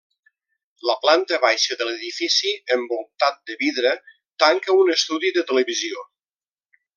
[0.89, 3.93] La planta baixa de l'edifici, envoltat de vidre,
[4.45, 6.09] tanca un estudi de televisió.